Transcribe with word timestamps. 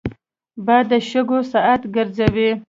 باد 0.65 0.85
د 0.91 0.91
شګو 1.09 1.39
ساعت 1.51 1.81
ګرځوي 1.95 2.49